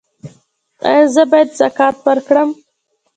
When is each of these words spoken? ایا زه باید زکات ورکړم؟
ایا 0.89 1.05
زه 1.13 1.23
باید 1.31 1.49
زکات 1.59 1.95
ورکړم؟ 2.05 2.49